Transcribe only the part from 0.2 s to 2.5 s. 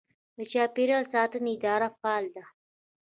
د چاپیریال ساتنې اداره فعاله ده.